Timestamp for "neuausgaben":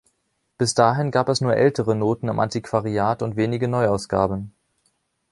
3.67-4.51